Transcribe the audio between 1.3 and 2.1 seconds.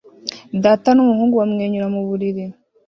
bamwenyura mu